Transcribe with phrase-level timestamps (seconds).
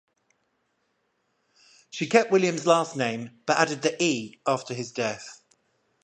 [1.91, 5.43] She kept William's last name but added the "e" after his death.